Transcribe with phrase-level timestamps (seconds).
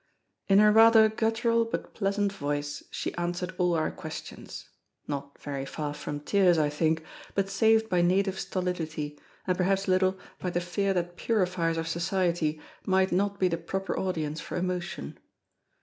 [0.47, 6.21] In her rather guttural but pleasant voice she answered all our questions—not very far from
[6.21, 7.03] tears, I think,
[7.35, 11.87] but saved by native stolidity, and perhaps a little by the fear that purifiers of
[11.87, 15.19] Society might not be the proper audience for emotion.